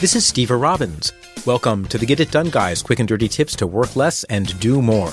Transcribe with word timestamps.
This 0.00 0.16
is 0.16 0.26
Steve 0.26 0.50
Robbins. 0.50 1.12
Welcome 1.46 1.86
to 1.86 1.98
the 1.98 2.04
Get 2.04 2.18
It 2.18 2.32
Done 2.32 2.50
Guys 2.50 2.82
quick 2.82 2.98
and 2.98 3.08
dirty 3.08 3.28
tips 3.28 3.54
to 3.56 3.66
work 3.66 3.94
less 3.94 4.24
and 4.24 4.58
do 4.58 4.82
more. 4.82 5.12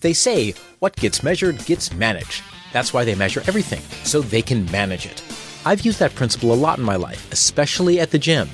They 0.00 0.14
say 0.14 0.54
what 0.78 0.96
gets 0.96 1.22
measured 1.22 1.64
gets 1.66 1.92
managed. 1.92 2.42
That's 2.72 2.94
why 2.94 3.04
they 3.04 3.14
measure 3.14 3.42
everything, 3.46 3.82
so 4.04 4.22
they 4.22 4.40
can 4.40 4.68
manage 4.72 5.04
it. 5.04 5.22
I've 5.66 5.84
used 5.84 5.98
that 5.98 6.14
principle 6.14 6.52
a 6.52 6.56
lot 6.56 6.78
in 6.78 6.84
my 6.84 6.96
life, 6.96 7.30
especially 7.30 8.00
at 8.00 8.10
the 8.10 8.18
gym. 8.18 8.48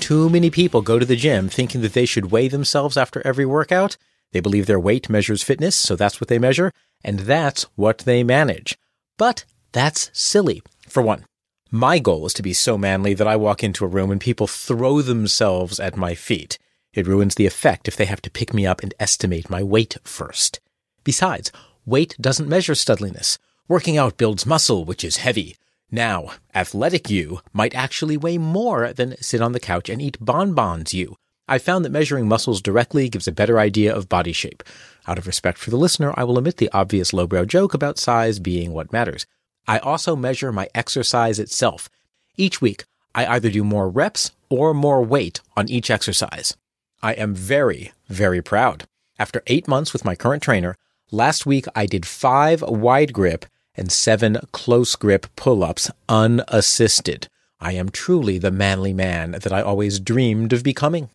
Too 0.00 0.28
many 0.28 0.50
people 0.50 0.82
go 0.82 0.98
to 0.98 1.06
the 1.06 1.16
gym 1.16 1.48
thinking 1.48 1.80
that 1.82 1.92
they 1.94 2.04
should 2.04 2.32
weigh 2.32 2.48
themselves 2.48 2.96
after 2.96 3.24
every 3.26 3.46
workout. 3.46 3.96
They 4.32 4.40
believe 4.40 4.66
their 4.66 4.80
weight 4.80 5.08
measures 5.08 5.44
fitness, 5.44 5.76
so 5.76 5.94
that's 5.94 6.20
what 6.20 6.28
they 6.28 6.40
measure, 6.40 6.72
and 7.04 7.20
that's 7.20 7.62
what 7.76 7.98
they 7.98 8.24
manage. 8.24 8.76
But 9.16 9.44
that's 9.72 10.10
silly, 10.12 10.60
for 10.88 11.02
one. 11.02 11.24
My 11.70 11.98
goal 11.98 12.24
is 12.24 12.32
to 12.34 12.42
be 12.42 12.54
so 12.54 12.78
manly 12.78 13.12
that 13.12 13.26
I 13.26 13.36
walk 13.36 13.62
into 13.62 13.84
a 13.84 13.88
room 13.88 14.10
and 14.10 14.18
people 14.18 14.46
throw 14.46 15.02
themselves 15.02 15.78
at 15.78 15.98
my 15.98 16.14
feet. 16.14 16.58
It 16.94 17.06
ruins 17.06 17.34
the 17.34 17.44
effect 17.44 17.86
if 17.86 17.94
they 17.94 18.06
have 18.06 18.22
to 18.22 18.30
pick 18.30 18.54
me 18.54 18.64
up 18.64 18.82
and 18.82 18.94
estimate 18.98 19.50
my 19.50 19.62
weight 19.62 19.98
first. 20.02 20.60
Besides, 21.04 21.52
weight 21.84 22.16
doesn't 22.18 22.48
measure 22.48 22.72
studliness. 22.72 23.36
Working 23.68 23.98
out 23.98 24.16
builds 24.16 24.46
muscle, 24.46 24.86
which 24.86 25.04
is 25.04 25.18
heavy. 25.18 25.58
Now, 25.90 26.30
athletic 26.54 27.10
you 27.10 27.40
might 27.52 27.74
actually 27.74 28.16
weigh 28.16 28.38
more 28.38 28.94
than 28.94 29.20
sit 29.20 29.42
on 29.42 29.52
the 29.52 29.60
couch 29.60 29.90
and 29.90 30.00
eat 30.00 30.16
bonbons 30.22 30.94
you. 30.94 31.16
I 31.46 31.58
found 31.58 31.84
that 31.84 31.92
measuring 31.92 32.28
muscles 32.28 32.62
directly 32.62 33.10
gives 33.10 33.28
a 33.28 33.32
better 33.32 33.58
idea 33.58 33.94
of 33.94 34.08
body 34.08 34.32
shape. 34.32 34.62
Out 35.06 35.18
of 35.18 35.26
respect 35.26 35.58
for 35.58 35.68
the 35.68 35.76
listener, 35.76 36.14
I 36.16 36.24
will 36.24 36.38
omit 36.38 36.56
the 36.56 36.70
obvious 36.72 37.12
lowbrow 37.12 37.44
joke 37.44 37.74
about 37.74 37.98
size 37.98 38.38
being 38.38 38.72
what 38.72 38.92
matters. 38.92 39.26
I 39.68 39.78
also 39.80 40.16
measure 40.16 40.50
my 40.50 40.68
exercise 40.74 41.38
itself. 41.38 41.90
Each 42.36 42.62
week, 42.62 42.84
I 43.14 43.26
either 43.26 43.50
do 43.50 43.62
more 43.62 43.90
reps 43.90 44.32
or 44.48 44.72
more 44.72 45.04
weight 45.04 45.42
on 45.58 45.68
each 45.68 45.90
exercise. 45.90 46.56
I 47.02 47.12
am 47.12 47.34
very, 47.34 47.92
very 48.08 48.40
proud. 48.40 48.86
After 49.18 49.42
eight 49.46 49.68
months 49.68 49.92
with 49.92 50.06
my 50.06 50.14
current 50.14 50.42
trainer, 50.42 50.74
last 51.10 51.44
week 51.44 51.66
I 51.74 51.84
did 51.84 52.06
five 52.06 52.62
wide 52.62 53.12
grip 53.12 53.44
and 53.76 53.92
seven 53.92 54.38
close 54.52 54.96
grip 54.96 55.26
pull 55.36 55.62
ups 55.62 55.90
unassisted. 56.08 57.28
I 57.60 57.72
am 57.72 57.90
truly 57.90 58.38
the 58.38 58.50
manly 58.50 58.94
man 58.94 59.32
that 59.32 59.52
I 59.52 59.60
always 59.60 60.00
dreamed 60.00 60.54
of 60.54 60.62
becoming. 60.62 61.10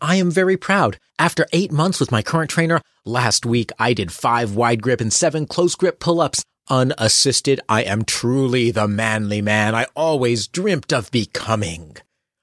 I 0.00 0.16
am 0.16 0.30
very 0.30 0.56
proud. 0.56 0.98
After 1.18 1.46
eight 1.52 1.72
months 1.72 1.98
with 1.98 2.12
my 2.12 2.22
current 2.22 2.50
trainer, 2.50 2.80
last 3.04 3.44
week 3.44 3.72
I 3.78 3.94
did 3.94 4.12
five 4.12 4.54
wide 4.54 4.80
grip 4.80 5.00
and 5.00 5.12
seven 5.12 5.46
close 5.46 5.74
grip 5.74 5.98
pull 5.98 6.20
ups 6.20 6.44
unassisted, 6.68 7.60
I 7.68 7.82
am 7.82 8.04
truly 8.04 8.70
the 8.70 8.88
manly 8.88 9.40
man 9.42 9.74
I 9.74 9.86
always 9.94 10.46
dreamt 10.46 10.92
of 10.92 11.10
becoming. 11.10 11.96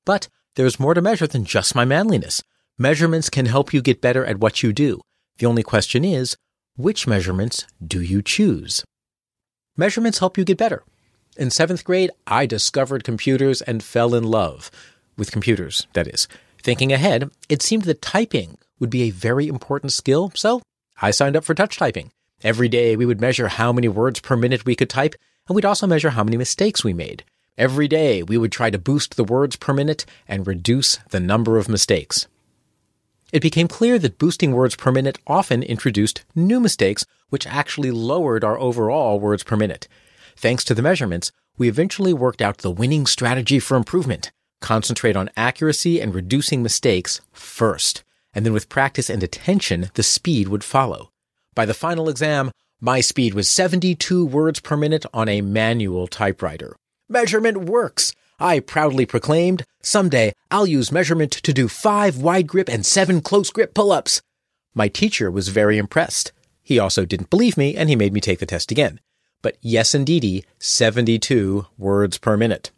But 0.06 0.29
there's 0.56 0.79
more 0.79 0.94
to 0.94 1.01
measure 1.01 1.28
than 1.28 1.45
just 1.45 1.75
my 1.75 1.85
manliness. 1.85 2.44
Measurements 2.78 3.29
can 3.29 3.45
help 3.45 3.73
you 3.73 3.81
get 3.81 4.01
better 4.01 4.25
at 4.25 4.39
what 4.39 4.63
you 4.63 4.73
do. 4.73 5.01
The 5.38 5.45
only 5.45 5.63
question 5.63 6.03
is, 6.06 6.38
which 6.75 7.07
measurements 7.07 7.66
do 7.85 8.01
you 8.01 8.22
choose? 8.22 8.83
Measurements 9.78 10.19
help 10.19 10.38
you 10.38 10.44
get 10.44 10.57
better. 10.57 10.83
In 11.38 11.50
seventh 11.50 11.83
grade, 11.83 12.12
I 12.28 12.45
discovered 12.45 13.03
computers 13.03 13.62
and 13.62 13.83
fell 13.83 14.13
in 14.13 14.23
love. 14.23 14.69
With 15.17 15.31
computers, 15.31 15.88
that 15.94 16.07
is. 16.07 16.28
Thinking 16.62 16.94
ahead, 16.94 17.29
it 17.50 17.62
seemed 17.62 17.83
that 17.83 18.01
typing 18.01 18.57
would 18.79 18.89
be 18.89 19.03
a 19.03 19.12
very 19.12 19.47
important 19.47 19.91
skill, 19.91 20.31
so 20.35 20.62
I 21.01 21.12
signed 21.12 21.35
up 21.35 21.44
for 21.44 21.53
touch 21.53 21.78
typing. 21.78 22.12
Every 22.44 22.68
day 22.68 22.98
we 22.98 23.06
would 23.06 23.22
measure 23.22 23.48
how 23.48 23.72
many 23.72 23.88
words 23.88 24.20
per 24.20 24.36
minute 24.36 24.66
we 24.66 24.76
could 24.76 24.90
type, 24.90 25.16
and 25.48 25.56
we'd 25.56 25.64
also 25.64 25.88
measure 25.88 26.09
how 26.09 26.26
many 26.26 26.36
mistakes 26.36 26.84
we 26.84 26.94
made. 26.94 27.24
Every 27.58 27.88
day 27.88 28.22
we 28.22 28.38
would 28.38 28.52
try 28.52 28.70
to 28.70 28.78
boost 28.78 29.16
the 29.16 29.24
words 29.24 29.56
per 29.56 29.74
minute 29.74 30.06
and 30.28 30.46
reduce 30.46 30.98
the 31.12 31.22
number 31.22 31.58
of 31.58 31.70
mistakes. 31.70 32.28
It 33.31 33.42
became 33.42 33.70
clear 33.70 33.98
that 34.00 34.18
boosting 34.18 34.52
words 34.52 34.76
per 34.76 34.92
minute 34.92 35.20
often 35.26 35.64
introduced 35.64 36.26
new 36.36 36.59
mistakes, 36.59 37.06
which 37.30 37.48
actually 37.48 37.92
lowered 37.92 38.44
our 38.44 38.60
overall 38.60 39.22
words 39.22 39.44
per 39.44 39.56
minute. 39.56 39.88
Thanks 40.36 40.66
to 40.66 40.75
the 40.75 40.81
measurements, 40.81 41.31
we 41.58 41.70
eventually 41.70 42.14
worked 42.14 42.42
out 42.42 42.58
the 42.58 42.72
winning 42.72 43.06
strategy 43.06 43.60
for 43.60 43.78
improvement. 43.78 44.31
Concentrate 44.60 45.16
on 45.16 45.30
accuracy 45.38 46.02
and 46.02 46.14
reducing 46.14 46.62
mistakes 46.62 47.22
first. 47.31 48.04
And 48.34 48.46
then 48.46 48.54
with 48.54 48.70
practice 48.70 49.10
and 49.10 49.24
attention, 49.24 49.92
the 49.94 50.04
speed 50.04 50.50
would 50.50 50.64
follow. 50.64 51.12
By 51.56 51.66
the 51.66 51.74
final 51.74 52.09
exam, 52.09 52.52
my 52.81 53.00
speed 53.02 53.34
was 53.34 53.50
72 53.50 54.25
words 54.25 54.59
per 54.59 54.75
minute 54.75 55.06
on 55.14 55.30
a 55.30 55.41
manual 55.41 56.08
typewriter. 56.08 56.75
Measurement 57.08 57.66
works! 57.66 58.14
I 58.40 58.59
proudly 58.59 59.06
proclaimed, 59.06 59.63
someday 59.81 60.34
I'll 60.50 60.66
use 60.66 60.92
measurement 60.92 61.31
to 61.31 61.53
do 61.53 61.68
five 61.68 62.18
wide 62.18 62.47
grip 62.47 62.68
and 62.68 62.86
seven 62.86 63.22
close 63.22 63.52
grip 63.52 63.74
pull 63.74 63.92
ups. 63.92 64.22
My 64.74 64.88
teacher 64.88 65.30
was 65.30 65.50
very 65.50 65.78
impressed. 65.78 66.31
He 66.63 66.80
also 66.80 67.06
didn't 67.06 67.30
believe 67.30 67.56
me 67.56 67.75
and 67.75 67.88
he 67.88 67.96
made 67.96 68.13
me 68.13 68.19
take 68.19 68.40
the 68.40 68.46
test 68.46 68.72
again. 68.72 69.00
But 69.42 69.58
yes, 69.62 69.94
indeedy, 69.94 70.44
72 70.59 71.68
words 71.78 72.18
per 72.18 72.36
minute. 72.36 72.72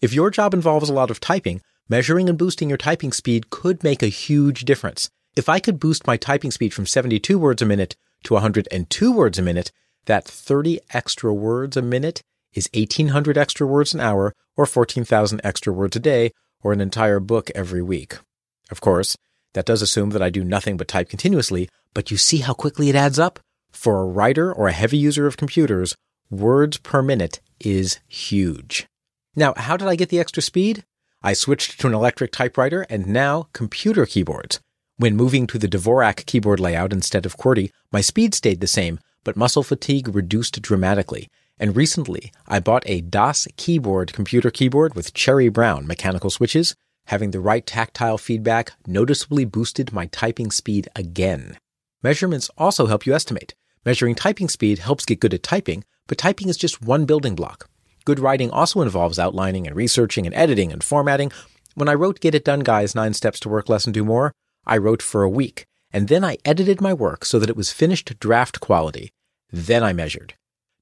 If 0.00 0.12
your 0.12 0.30
job 0.30 0.54
involves 0.54 0.88
a 0.88 0.94
lot 0.94 1.10
of 1.10 1.20
typing, 1.20 1.60
measuring 1.88 2.28
and 2.28 2.38
boosting 2.38 2.68
your 2.68 2.78
typing 2.78 3.12
speed 3.12 3.50
could 3.50 3.82
make 3.82 4.02
a 4.02 4.08
huge 4.08 4.64
difference. 4.64 5.10
If 5.36 5.48
I 5.48 5.60
could 5.60 5.78
boost 5.78 6.06
my 6.06 6.16
typing 6.16 6.50
speed 6.50 6.74
from 6.74 6.86
72 6.86 7.38
words 7.38 7.62
a 7.62 7.66
minute 7.66 7.94
to 8.24 8.34
102 8.34 9.12
words 9.12 9.38
a 9.38 9.42
minute, 9.42 9.70
that 10.06 10.24
30 10.24 10.80
extra 10.92 11.32
words 11.32 11.76
a 11.76 11.82
minute 11.82 12.22
is 12.52 12.68
1800 12.74 13.38
extra 13.38 13.66
words 13.66 13.94
an 13.94 14.00
hour 14.00 14.34
or 14.56 14.66
14,000 14.66 15.40
extra 15.44 15.72
words 15.72 15.96
a 15.96 16.00
day 16.00 16.32
or 16.62 16.72
an 16.72 16.80
entire 16.80 17.20
book 17.20 17.50
every 17.54 17.80
week. 17.80 18.18
Of 18.70 18.80
course, 18.80 19.16
that 19.54 19.66
does 19.66 19.82
assume 19.82 20.10
that 20.10 20.22
I 20.22 20.30
do 20.30 20.42
nothing 20.42 20.76
but 20.76 20.88
type 20.88 21.08
continuously, 21.08 21.68
but 21.94 22.10
you 22.10 22.16
see 22.16 22.38
how 22.38 22.54
quickly 22.54 22.88
it 22.88 22.96
adds 22.96 23.18
up? 23.18 23.38
For 23.70 24.00
a 24.00 24.06
writer 24.06 24.52
or 24.52 24.66
a 24.66 24.72
heavy 24.72 24.98
user 24.98 25.28
of 25.28 25.36
computers, 25.36 25.94
words 26.28 26.76
per 26.76 27.02
minute 27.02 27.40
is 27.60 28.00
huge. 28.08 28.86
Now, 29.36 29.54
how 29.56 29.76
did 29.76 29.86
I 29.86 29.94
get 29.94 30.08
the 30.08 30.18
extra 30.18 30.42
speed? 30.42 30.84
I 31.22 31.34
switched 31.34 31.80
to 31.80 31.86
an 31.86 31.94
electric 31.94 32.32
typewriter 32.32 32.82
and 32.90 33.06
now 33.06 33.48
computer 33.52 34.06
keyboards. 34.06 34.58
When 35.00 35.16
moving 35.16 35.46
to 35.46 35.58
the 35.58 35.66
Dvorak 35.66 36.26
keyboard 36.26 36.60
layout 36.60 36.92
instead 36.92 37.24
of 37.24 37.38
QWERTY, 37.38 37.70
my 37.90 38.02
speed 38.02 38.34
stayed 38.34 38.60
the 38.60 38.66
same, 38.66 39.00
but 39.24 39.34
muscle 39.34 39.62
fatigue 39.62 40.14
reduced 40.14 40.60
dramatically. 40.60 41.30
And 41.58 41.74
recently, 41.74 42.30
I 42.46 42.60
bought 42.60 42.82
a 42.84 43.00
Das 43.00 43.48
Keyboard 43.56 44.12
computer 44.12 44.50
keyboard 44.50 44.94
with 44.94 45.14
cherry 45.14 45.48
brown 45.48 45.86
mechanical 45.86 46.28
switches. 46.28 46.76
Having 47.06 47.30
the 47.30 47.40
right 47.40 47.64
tactile 47.64 48.18
feedback 48.18 48.72
noticeably 48.86 49.46
boosted 49.46 49.90
my 49.90 50.04
typing 50.04 50.50
speed 50.50 50.86
again. 50.94 51.56
Measurements 52.02 52.50
also 52.58 52.84
help 52.84 53.06
you 53.06 53.14
estimate. 53.14 53.54
Measuring 53.86 54.14
typing 54.14 54.50
speed 54.50 54.80
helps 54.80 55.06
get 55.06 55.20
good 55.20 55.32
at 55.32 55.42
typing, 55.42 55.82
but 56.08 56.18
typing 56.18 56.50
is 56.50 56.58
just 56.58 56.82
one 56.82 57.06
building 57.06 57.34
block. 57.34 57.70
Good 58.04 58.20
writing 58.20 58.50
also 58.50 58.82
involves 58.82 59.18
outlining 59.18 59.66
and 59.66 59.74
researching 59.74 60.26
and 60.26 60.34
editing 60.34 60.70
and 60.70 60.84
formatting. 60.84 61.32
When 61.74 61.88
I 61.88 61.94
wrote 61.94 62.20
Get 62.20 62.34
It 62.34 62.44
Done 62.44 62.60
Guys 62.60 62.94
9 62.94 63.14
Steps 63.14 63.40
to 63.40 63.48
Work 63.48 63.70
Less 63.70 63.86
and 63.86 63.94
Do 63.94 64.04
More, 64.04 64.34
I 64.70 64.78
wrote 64.78 65.02
for 65.02 65.24
a 65.24 65.28
week, 65.28 65.66
and 65.92 66.06
then 66.06 66.24
I 66.24 66.38
edited 66.44 66.80
my 66.80 66.94
work 66.94 67.24
so 67.24 67.40
that 67.40 67.50
it 67.50 67.56
was 67.56 67.72
finished 67.72 68.18
draft 68.20 68.60
quality. 68.60 69.10
Then 69.50 69.82
I 69.82 69.92
measured. 69.92 70.34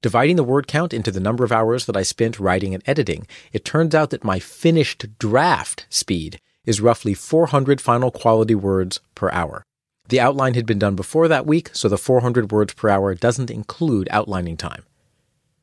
Dividing 0.03 0.37
the 0.37 0.45
word 0.45 0.69
count 0.69 0.93
into 0.93 1.11
the 1.11 1.19
number 1.19 1.43
of 1.43 1.51
hours 1.51 1.87
that 1.87 1.97
I 1.97 2.03
spent 2.03 2.39
writing 2.39 2.75
and 2.75 2.83
editing, 2.87 3.27
it 3.51 3.65
turns 3.65 3.95
out 3.95 4.11
that 4.11 4.23
my 4.23 4.39
finished 4.39 5.19
draft 5.19 5.87
speed 5.89 6.39
is 6.67 6.83
roughly 6.83 7.15
400 7.15 7.81
final 7.81 8.11
quality 8.11 8.55
words 8.55 9.01
per 9.15 9.31
hour. 9.31 9.65
The 10.09 10.21
outline 10.21 10.53
had 10.53 10.67
been 10.67 10.79
done 10.79 10.95
before 10.95 11.27
that 11.29 11.47
week, 11.47 11.71
so 11.73 11.89
the 11.89 11.97
400 11.97 12.53
words 12.53 12.75
per 12.75 12.91
hour 12.91 13.15
doesn't 13.15 13.51
include 13.51 14.07
outlining 14.11 14.59
time. 14.59 14.85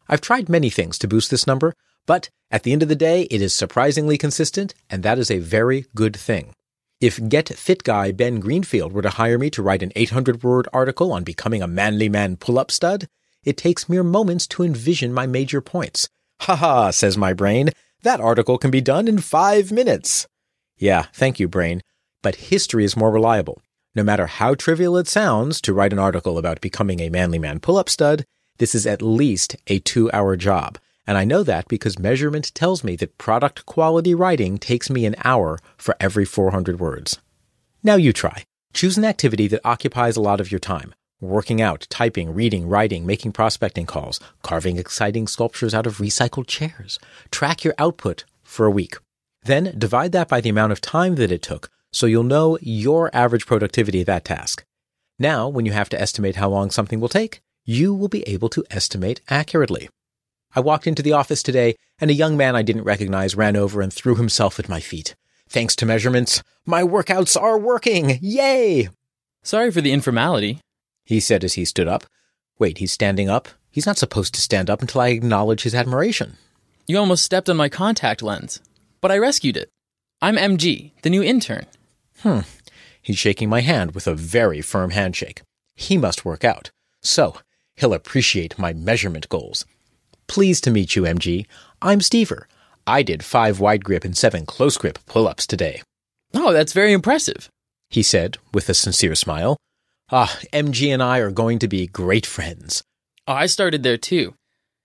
I've 0.09 0.21
tried 0.21 0.49
many 0.49 0.71
things 0.71 0.97
to 0.97 1.07
boost 1.07 1.29
this 1.29 1.45
number, 1.45 1.73
but 2.07 2.29
at 2.49 2.63
the 2.63 2.73
end 2.73 2.81
of 2.81 2.89
the 2.89 2.95
day, 2.95 3.23
it 3.29 3.41
is 3.41 3.53
surprisingly 3.53 4.17
consistent, 4.17 4.73
and 4.89 5.03
that 5.03 5.19
is 5.19 5.29
a 5.29 5.37
very 5.37 5.85
good 5.93 6.15
thing. 6.15 6.53
If 7.05 7.29
Get 7.29 7.49
Fit 7.49 7.83
guy 7.83 8.11
Ben 8.11 8.39
Greenfield 8.39 8.91
were 8.91 9.03
to 9.03 9.11
hire 9.11 9.37
me 9.37 9.51
to 9.51 9.61
write 9.61 9.83
an 9.83 9.91
800 9.95 10.41
word 10.41 10.67
article 10.73 11.13
on 11.13 11.23
becoming 11.23 11.61
a 11.61 11.67
manly 11.67 12.09
man 12.09 12.35
pull 12.35 12.57
up 12.57 12.71
stud, 12.71 13.07
it 13.43 13.57
takes 13.57 13.87
mere 13.87 14.01
moments 14.01 14.47
to 14.47 14.63
envision 14.63 15.13
my 15.13 15.27
major 15.27 15.61
points. 15.61 16.09
Ha 16.41 16.55
ha, 16.55 16.89
says 16.89 17.15
my 17.15 17.31
brain. 17.31 17.69
That 18.01 18.19
article 18.19 18.57
can 18.57 18.71
be 18.71 18.81
done 18.81 19.07
in 19.07 19.19
five 19.19 19.71
minutes. 19.71 20.25
Yeah, 20.79 21.03
thank 21.13 21.39
you, 21.39 21.47
brain. 21.47 21.83
But 22.23 22.49
history 22.49 22.83
is 22.83 22.97
more 22.97 23.11
reliable. 23.11 23.61
No 23.93 24.01
matter 24.01 24.25
how 24.25 24.55
trivial 24.55 24.97
it 24.97 25.07
sounds 25.07 25.61
to 25.61 25.75
write 25.75 25.93
an 25.93 25.99
article 25.99 26.39
about 26.39 26.59
becoming 26.59 27.01
a 27.01 27.09
manly 27.09 27.37
man 27.37 27.59
pull 27.59 27.77
up 27.77 27.87
stud, 27.87 28.25
this 28.57 28.73
is 28.73 28.87
at 28.87 29.03
least 29.03 29.57
a 29.67 29.77
two 29.77 30.09
hour 30.11 30.35
job. 30.35 30.79
And 31.07 31.17
I 31.17 31.23
know 31.23 31.43
that 31.43 31.67
because 31.67 31.99
measurement 31.99 32.53
tells 32.55 32.83
me 32.83 32.95
that 32.97 33.17
product 33.17 33.65
quality 33.65 34.15
writing 34.15 34.57
takes 34.57 34.89
me 34.89 35.05
an 35.05 35.15
hour 35.23 35.59
for 35.77 35.95
every 35.99 36.25
400 36.25 36.79
words. 36.79 37.19
Now 37.83 37.95
you 37.95 38.11
try. 38.11 38.43
Choose 38.73 38.97
an 38.97 39.05
activity 39.05 39.47
that 39.47 39.61
occupies 39.63 40.17
a 40.17 40.21
lot 40.21 40.41
of 40.41 40.51
your 40.51 40.59
time 40.59 40.93
working 41.21 41.61
out, 41.61 41.87
typing, 41.89 42.33
reading, 42.33 42.67
writing, 42.67 43.05
making 43.05 43.31
prospecting 43.31 43.85
calls, 43.85 44.19
carving 44.43 44.77
exciting 44.77 45.27
sculptures 45.27 45.73
out 45.73 45.87
of 45.87 45.97
recycled 45.97 46.45
chairs. 46.45 46.99
Track 47.31 47.63
your 47.63 47.73
output 47.77 48.25
for 48.43 48.65
a 48.65 48.71
week. 48.71 48.97
Then 49.43 49.73
divide 49.77 50.11
that 50.11 50.27
by 50.27 50.41
the 50.41 50.49
amount 50.49 50.71
of 50.71 50.81
time 50.81 51.15
that 51.15 51.31
it 51.31 51.41
took 51.41 51.69
so 51.91 52.07
you'll 52.07 52.23
know 52.23 52.57
your 52.61 53.09
average 53.15 53.45
productivity 53.45 54.01
of 54.01 54.07
that 54.07 54.25
task. 54.25 54.65
Now, 55.17 55.47
when 55.47 55.65
you 55.65 55.71
have 55.71 55.87
to 55.89 56.01
estimate 56.01 56.35
how 56.35 56.49
long 56.49 56.69
something 56.69 56.99
will 56.99 57.07
take, 57.07 57.39
you 57.63 57.93
will 57.93 58.09
be 58.09 58.23
able 58.23 58.49
to 58.49 58.65
estimate 58.69 59.21
accurately. 59.29 59.87
I 60.55 60.61
walked 60.61 60.87
into 60.87 61.03
the 61.03 61.13
office 61.13 61.43
today 61.43 61.75
and 61.99 62.09
a 62.09 62.15
young 62.15 62.37
man 62.37 62.55
I 62.55 62.61
didn't 62.61 62.83
recognize 62.83 63.35
ran 63.35 63.55
over 63.55 63.81
and 63.81 63.91
threw 63.91 64.15
himself 64.15 64.59
at 64.59 64.69
my 64.69 64.79
feet. 64.79 65.15
Thanks 65.49 65.75
to 65.75 65.85
measurements, 65.85 66.41
my 66.65 66.81
workouts 66.81 67.39
are 67.39 67.59
working! 67.59 68.17
Yay! 68.21 68.89
Sorry 69.43 69.69
for 69.69 69.81
the 69.81 69.91
informality 69.91 70.59
he 71.05 71.19
said 71.19 71.43
as 71.43 71.53
he 71.53 71.65
stood 71.65 71.87
up. 71.87 72.05
Wait, 72.57 72.79
he's 72.79 72.91
standing 72.91 73.29
up? 73.29 73.47
He's 73.69 73.85
not 73.85 73.97
supposed 73.97 74.33
to 74.33 74.41
stand 74.41 74.69
up 74.69 74.81
until 74.81 75.01
I 75.01 75.09
acknowledge 75.09 75.63
his 75.63 75.75
admiration. 75.75 76.37
You 76.87 76.97
almost 76.97 77.23
stepped 77.23 77.49
on 77.49 77.57
my 77.57 77.69
contact 77.69 78.21
lens, 78.21 78.59
but 79.01 79.11
I 79.11 79.17
rescued 79.17 79.57
it. 79.57 79.69
I'm 80.21 80.35
MG, 80.35 80.91
the 81.03 81.09
new 81.09 81.21
intern. 81.21 81.65
Hmm. 82.21 82.39
He's 83.01 83.17
shaking 83.17 83.49
my 83.49 83.61
hand 83.61 83.93
with 83.93 84.07
a 84.07 84.15
very 84.15 84.61
firm 84.61 84.91
handshake. 84.91 85.41
He 85.75 85.97
must 85.97 86.25
work 86.25 86.43
out. 86.43 86.71
So, 87.01 87.37
he'll 87.75 87.93
appreciate 87.93 88.57
my 88.57 88.73
measurement 88.73 89.29
goals. 89.29 89.65
Pleased 90.27 90.63
to 90.63 90.71
meet 90.71 90.95
you, 90.95 91.03
MG. 91.03 91.45
I'm 91.81 91.99
Stever. 91.99 92.45
I 92.87 93.03
did 93.03 93.23
five 93.23 93.59
wide 93.59 93.83
grip 93.83 94.03
and 94.03 94.17
seven 94.17 94.45
close 94.45 94.77
grip 94.77 94.99
pull 95.05 95.27
ups 95.27 95.47
today. 95.47 95.81
Oh, 96.33 96.53
that's 96.53 96.73
very 96.73 96.93
impressive, 96.93 97.49
he 97.89 98.03
said 98.03 98.37
with 98.53 98.69
a 98.69 98.73
sincere 98.73 99.15
smile. 99.15 99.57
Ah, 100.11 100.37
MG 100.53 100.93
and 100.93 101.01
I 101.01 101.19
are 101.19 101.31
going 101.31 101.59
to 101.59 101.67
be 101.67 101.87
great 101.87 102.25
friends. 102.25 102.83
Oh, 103.27 103.33
I 103.33 103.47
started 103.47 103.83
there 103.83 103.97
too. 103.97 104.35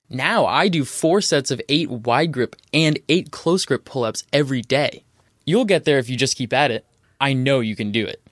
Now 0.09 0.47
I 0.47 0.69
do 0.69 0.85
four 0.85 1.21
sets 1.21 1.51
of 1.51 1.61
eight 1.69 1.91
wide 1.91 2.33
grip 2.33 2.57
and 2.73 2.99
eight 3.09 3.31
close 3.31 3.65
grip 3.65 3.85
pull 3.85 4.05
ups 4.05 4.25
every 4.33 4.63
day. 4.63 5.05
You'll 5.45 5.65
get 5.67 5.85
there 5.85 5.99
if 5.99 6.09
you 6.09 6.17
just 6.17 6.37
keep 6.37 6.53
at 6.53 6.71
it. 6.71 6.87
I 7.21 7.33
know 7.35 7.61
you 7.61 7.77
can 7.77 7.93
do 7.93 8.07
it. 8.07 8.23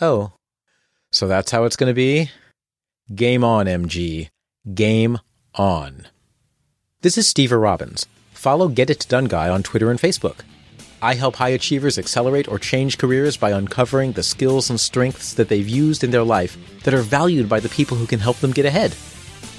Oh, 0.00 0.32
so 1.10 1.26
that's 1.26 1.50
how 1.50 1.64
it's 1.64 1.76
going 1.76 1.90
to 1.90 1.94
be? 1.94 2.30
Game 3.14 3.42
on, 3.42 3.66
MG. 3.66 4.28
Game 4.72 5.18
on. 5.58 6.06
This 7.02 7.18
is 7.18 7.28
Steve 7.28 7.52
Robbins. 7.52 8.06
Follow 8.32 8.68
Get 8.68 8.90
It 8.90 9.06
Done 9.08 9.24
Guy 9.26 9.48
on 9.48 9.62
Twitter 9.62 9.90
and 9.90 9.98
Facebook. 9.98 10.40
I 11.02 11.14
help 11.14 11.36
high 11.36 11.50
achievers 11.50 11.98
accelerate 11.98 12.48
or 12.48 12.58
change 12.58 12.98
careers 12.98 13.36
by 13.36 13.50
uncovering 13.50 14.12
the 14.12 14.22
skills 14.22 14.70
and 14.70 14.80
strengths 14.80 15.34
that 15.34 15.48
they've 15.48 15.68
used 15.68 16.02
in 16.02 16.10
their 16.10 16.24
life 16.24 16.56
that 16.84 16.94
are 16.94 17.02
valued 17.02 17.48
by 17.48 17.60
the 17.60 17.68
people 17.68 17.96
who 17.96 18.06
can 18.06 18.18
help 18.20 18.36
them 18.38 18.52
get 18.52 18.66
ahead. 18.66 18.92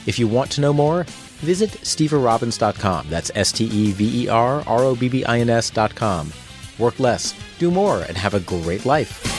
If 0.06 0.18
you 0.18 0.28
want 0.28 0.52
to 0.52 0.62
know 0.62 0.74
more, 0.74 1.04
visit 1.40 1.72
steverobbins.com. 1.72 3.08
That's 3.10 3.32
S 3.36 3.52
T 3.52 3.66
E 3.66 3.92
V 3.92 4.24
E 4.24 4.28
R 4.28 4.64
R 4.68 4.80
O 4.80 4.96
B 4.96 5.08
B 5.08 5.24
I 5.26 5.40
N 5.40 5.50
S.com. 5.50 6.32
Work 6.78 7.00
less, 7.00 7.34
do 7.58 7.72
more, 7.72 8.02
and 8.02 8.18
have 8.18 8.34
a 8.34 8.40
great 8.40 8.86
life. 8.86 9.39